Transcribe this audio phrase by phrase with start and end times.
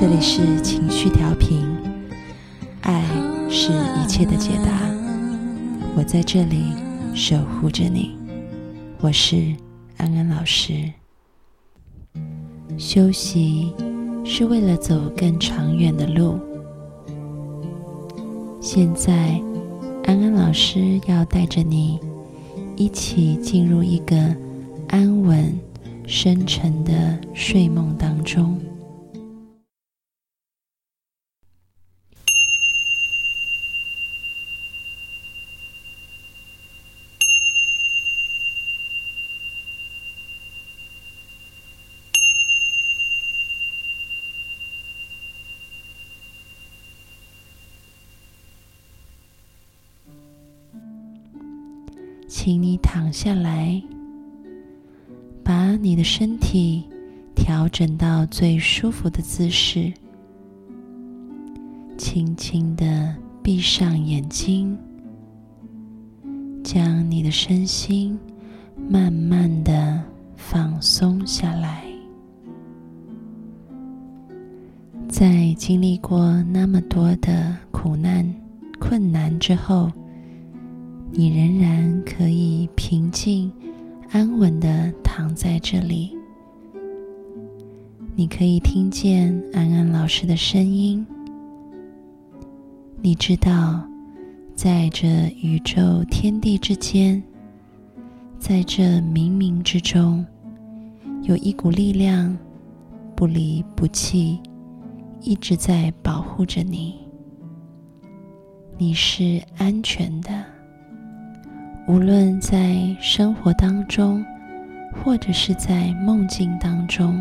[0.00, 1.62] 这里是情绪调频，
[2.80, 3.04] 爱
[3.50, 4.80] 是一切的解答。
[5.94, 6.72] 我在这里
[7.14, 8.16] 守护着你。
[9.02, 9.54] 我是
[9.98, 10.90] 安安老师。
[12.78, 13.74] 休息
[14.24, 16.40] 是为了走更长远的路。
[18.58, 19.38] 现在，
[20.04, 22.00] 安安老师要带着你
[22.74, 24.16] 一起进入一个
[24.88, 25.54] 安稳、
[26.06, 28.58] 深沉的睡梦当中。
[52.32, 53.82] 请你躺下来，
[55.42, 56.84] 把你的身体
[57.34, 59.92] 调整到最舒服的姿势，
[61.98, 64.78] 轻轻的闭上眼睛，
[66.62, 68.16] 将你的身心
[68.88, 70.00] 慢慢的
[70.36, 71.84] 放松下来。
[75.08, 78.24] 在经历过那么多的苦难、
[78.78, 79.90] 困难之后，
[81.12, 83.52] 你仍然可以平静、
[84.10, 86.16] 安稳的躺在这里。
[88.14, 91.04] 你可以听见安安老师的声音。
[93.02, 93.82] 你知道，
[94.54, 95.06] 在这
[95.42, 97.22] 宇宙天地之间，
[98.38, 100.24] 在这冥冥之中，
[101.22, 102.36] 有一股力量
[103.16, 104.38] 不离不弃，
[105.22, 106.94] 一直在保护着你。
[108.78, 110.59] 你是安全的。
[111.90, 114.24] 无论在生活当中，
[114.92, 117.20] 或者是在梦境当中，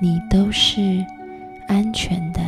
[0.00, 1.04] 你都是
[1.66, 2.40] 安全的。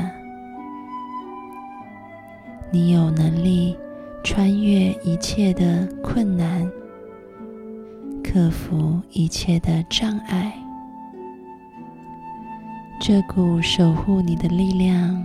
[2.70, 3.76] 你有能力
[4.24, 6.66] 穿越一切的困难，
[8.24, 10.50] 克服一切的障碍。
[12.98, 15.22] 这股守护你的力量，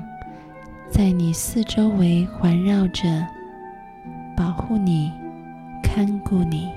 [0.90, 3.25] 在你四周围环绕着，
[4.36, 5.09] 保护你。
[5.97, 6.69] 看顾你，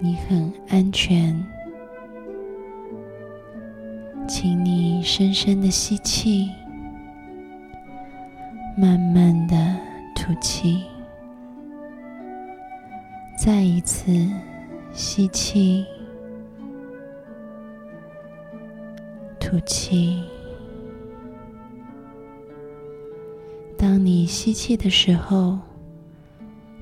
[0.00, 1.38] 你很安全。
[4.26, 6.50] 请你深深的吸气，
[8.78, 9.54] 慢慢的
[10.16, 10.84] 吐气，
[13.36, 14.26] 再一次
[14.94, 15.84] 吸气，
[19.38, 20.24] 吐气。
[23.76, 25.58] 当你吸气的时候。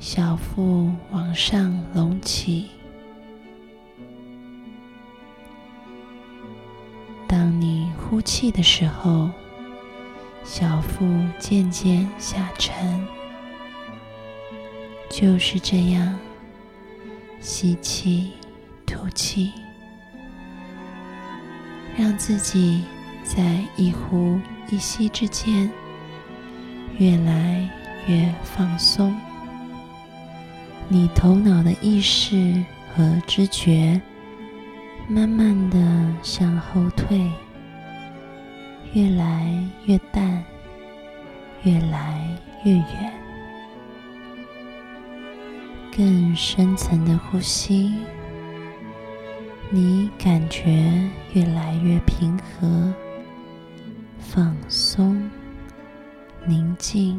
[0.02, 2.68] 小腹往上隆起，
[7.28, 9.30] 当你呼气的时候，
[10.42, 11.06] 小腹
[11.38, 13.06] 渐渐下沉。
[15.08, 16.18] 就是这样，
[17.38, 18.32] 吸气，
[18.84, 19.52] 吐气，
[21.96, 22.82] 让自己
[23.22, 25.70] 在一呼一吸之间
[26.98, 27.70] 越来
[28.08, 29.16] 越放松。
[30.92, 32.62] 你头脑的意识
[32.94, 33.98] 和知觉
[35.08, 35.78] 慢慢的
[36.22, 37.32] 向后退，
[38.92, 39.50] 越来
[39.86, 40.44] 越淡，
[41.62, 42.28] 越来
[42.64, 43.12] 越远。
[45.96, 47.94] 更深层的呼吸，
[49.70, 50.92] 你感觉
[51.32, 52.92] 越来越平和、
[54.18, 55.30] 放松、
[56.44, 57.18] 宁静。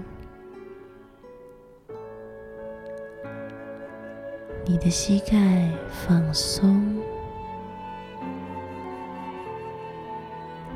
[4.65, 6.97] 你的膝盖放松，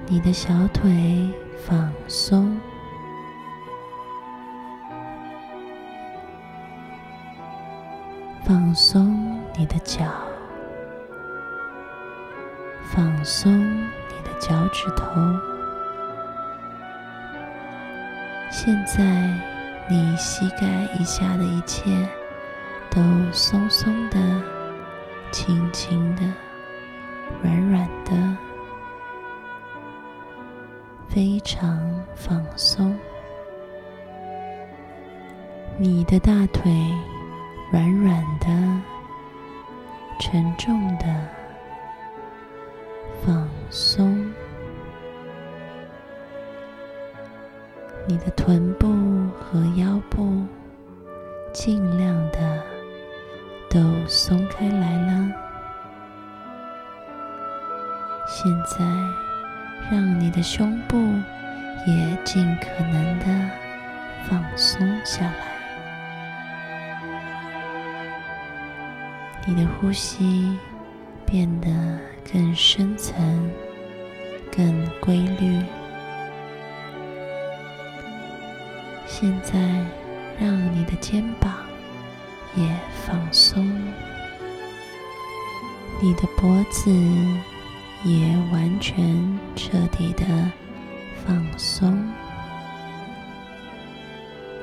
[0.05, 1.29] 你的小腿
[1.65, 2.59] 放松，
[8.43, 10.05] 放松你的脚，
[12.93, 15.05] 放松你的脚趾头。
[18.51, 19.03] 现在，
[19.89, 20.67] 你膝盖
[20.99, 22.07] 以下的一切。
[22.89, 23.01] 都
[23.31, 24.17] 松松的、
[25.31, 26.21] 轻轻的、
[27.43, 28.37] 软软的，
[31.07, 31.79] 非常
[32.15, 32.97] 放松。
[35.77, 36.71] 你的大腿
[37.71, 38.47] 软软的、
[40.19, 41.05] 沉重的
[43.23, 44.33] 放松。
[48.07, 48.87] 你的臀部
[49.37, 50.41] 和腰部
[51.51, 52.46] 尽量的。
[54.07, 55.31] 松开来了。
[58.27, 58.85] 现在，
[59.91, 60.97] 让你的胸部
[61.85, 63.25] 也尽可能的
[64.27, 65.57] 放松下来。
[69.45, 70.57] 你的呼吸
[71.25, 71.69] 变得
[72.31, 73.15] 更深层、
[74.51, 75.63] 更规律。
[79.05, 79.57] 现在，
[80.37, 81.53] 让你的肩膀
[82.55, 82.63] 也
[83.05, 83.65] 放松，
[86.01, 86.91] 你的脖子
[88.03, 90.25] 也完全彻底的
[91.25, 91.97] 放松，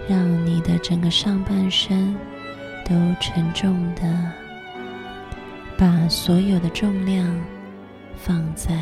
[0.09, 2.15] 让你的整个上半身
[2.85, 4.33] 都沉重的。
[5.77, 7.37] 把所有的重量
[8.17, 8.73] 放在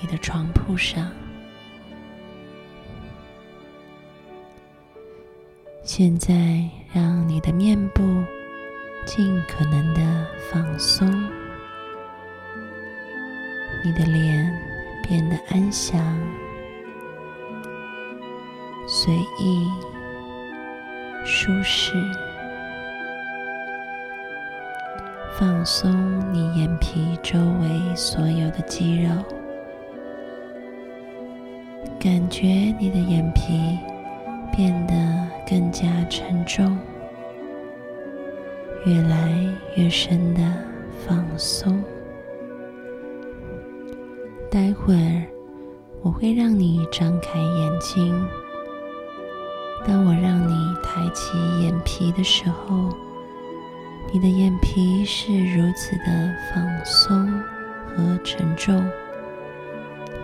[0.00, 1.06] 你的床铺上。
[5.82, 8.02] 现在，让你的面部
[9.06, 10.00] 尽可能的
[10.50, 11.10] 放松，
[13.84, 14.52] 你的脸
[15.02, 16.00] 变得安详、
[18.86, 19.66] 随意、
[21.24, 21.94] 舒适。
[25.38, 25.90] 放松
[26.32, 29.10] 你眼皮周围所有的肌肉，
[31.98, 32.46] 感觉
[32.78, 33.78] 你的眼皮
[34.52, 34.94] 变得
[35.48, 36.78] 更加沉重，
[38.86, 39.46] 越来
[39.76, 40.40] 越深的
[41.06, 41.82] 放松。
[44.50, 45.22] 待会儿
[46.02, 48.26] 我会让你张开眼睛，
[49.86, 52.94] 当我让你抬起眼皮的时候。
[54.12, 57.32] 你的眼皮是如此的放松
[57.86, 58.84] 和沉重，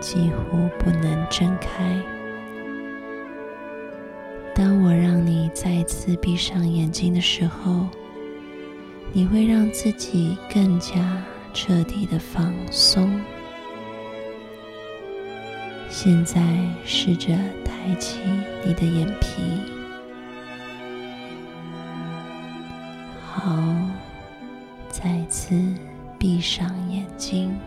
[0.01, 1.97] 几乎不能睁开。
[4.53, 7.87] 当我让你再次闭上眼睛的时候，
[9.13, 11.23] 你会让自己更加
[11.53, 13.19] 彻底的放松。
[15.89, 16.41] 现在
[16.85, 18.19] 试着抬起
[18.63, 19.41] 你的眼皮。
[23.33, 23.63] 好，
[24.89, 25.55] 再次
[26.19, 27.57] 闭上眼睛，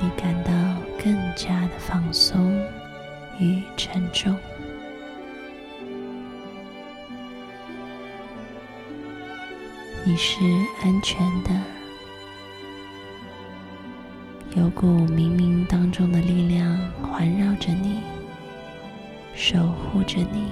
[0.00, 0.52] 你感到
[1.02, 2.64] 更加的放松
[3.40, 4.36] 与沉重。
[10.08, 10.40] 你是
[10.82, 11.50] 安全的，
[14.56, 18.00] 有股冥冥当中的力量环绕着你，
[19.34, 20.46] 守护着你。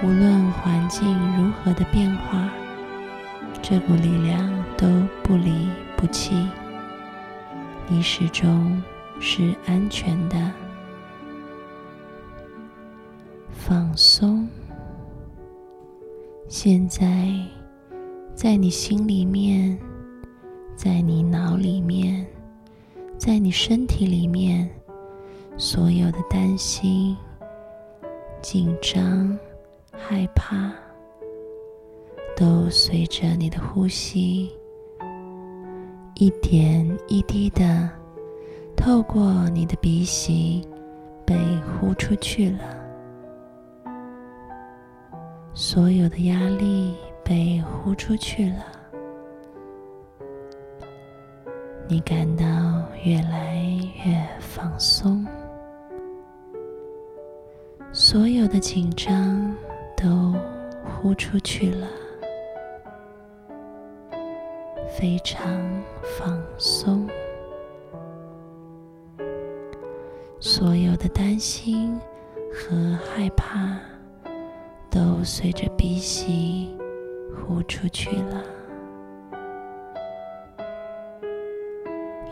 [0.00, 2.48] 无论环境如何的变化，
[3.60, 4.86] 这股力量都
[5.24, 6.36] 不离不弃。
[7.88, 8.80] 你始终
[9.18, 10.52] 是安全的。
[13.50, 14.48] 放松。
[16.46, 17.26] 现在，
[18.42, 19.78] 在你心里面，
[20.74, 22.26] 在你脑里面，
[23.16, 24.68] 在你身体里面，
[25.56, 27.16] 所有的担心、
[28.40, 29.38] 紧张。
[29.92, 30.72] 害怕，
[32.36, 34.50] 都随着你的呼吸，
[36.16, 37.88] 一点一滴的
[38.74, 40.66] 透过你的鼻息
[41.24, 41.36] 被
[41.78, 42.58] 呼出去了。
[45.54, 46.92] 所有的压力
[47.32, 48.66] 被呼出去了，
[51.88, 52.44] 你感到
[53.04, 53.56] 越来
[54.04, 55.26] 越放松，
[57.90, 59.56] 所有的紧张。
[59.96, 60.34] 都
[60.84, 61.86] 呼出去了，
[64.98, 65.40] 非常
[66.18, 67.08] 放松。
[70.40, 71.96] 所有的担心
[72.52, 73.78] 和害怕
[74.90, 76.76] 都随着鼻息
[77.34, 78.42] 呼出去了，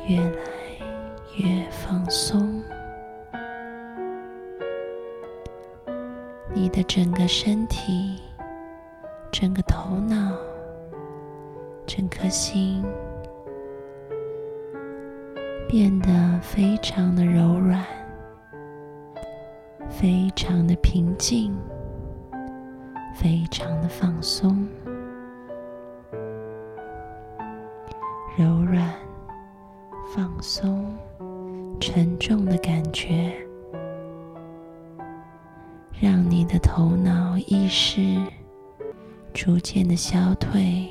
[0.09, 0.43] 越来
[1.37, 2.63] 越放松。
[6.53, 8.21] 你的整个身体、
[9.31, 10.37] 整个头脑、
[11.87, 12.85] 整颗心
[15.69, 17.85] 变得非常的柔软，
[19.89, 21.57] 非常的平静，
[23.15, 24.69] 非常的放松，
[28.41, 28.91] 柔软、
[30.15, 30.97] 放松、
[31.79, 33.31] 沉重的感觉。
[36.01, 38.17] 让你的头脑意识
[39.35, 40.89] 逐渐的消退，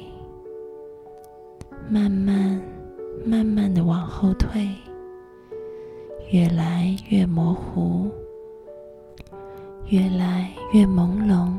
[1.89, 2.61] 慢慢、
[3.25, 4.69] 慢慢的往后退，
[6.29, 8.11] 越来越模糊，
[9.87, 11.51] 越来越朦胧，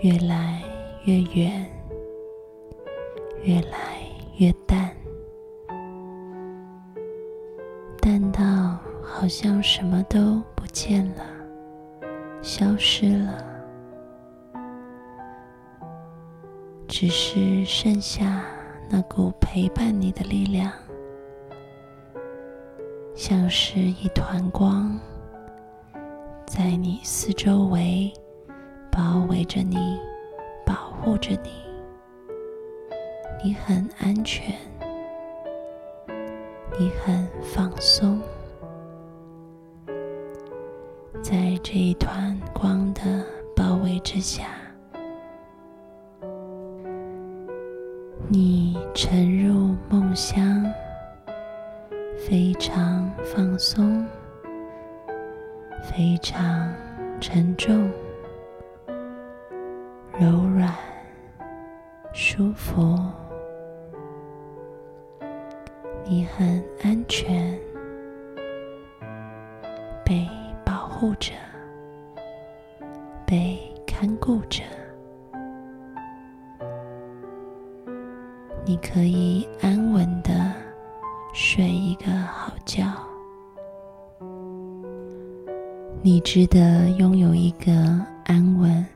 [0.00, 0.62] 越来
[1.06, 1.68] 越远，
[3.44, 3.98] 越来
[4.38, 4.90] 越淡。
[8.00, 8.42] 淡到
[9.02, 11.24] 好像什么都不见了
[12.40, 13.44] 消失了。
[16.88, 18.44] 只是剩下
[18.88, 20.70] 那股陪伴你的力量
[23.14, 24.98] 像是一团光
[26.46, 28.12] 在你四周围
[28.90, 29.98] 包围着你
[30.64, 31.63] 保护着你。
[33.42, 34.54] 你很安全，
[36.78, 38.20] 你很放松。
[41.22, 43.24] 在这一团光的
[43.54, 44.48] 包围之下，
[48.28, 50.64] 你沉入梦乡，
[52.26, 54.06] 非常放松，
[55.82, 56.72] 非常
[57.20, 57.90] 沉重、
[60.18, 60.74] 柔软、
[62.12, 62.98] 舒服，
[66.06, 67.58] 你很安全。
[70.04, 70.28] 被
[70.64, 71.32] 保护着，
[73.26, 74.62] 被看顾着，
[78.66, 80.52] 你可以安稳的
[81.32, 82.84] 睡一个好觉。
[86.02, 87.72] 你值得拥有一个
[88.26, 88.86] 安稳、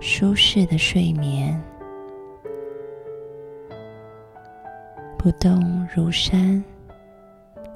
[0.00, 1.58] 舒适的睡眠，
[5.18, 6.62] 不动如山，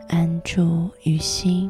[0.08, 1.68] 安住于心。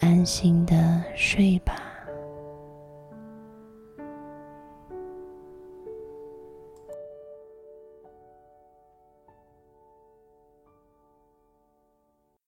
[0.00, 1.91] 安心的睡吧。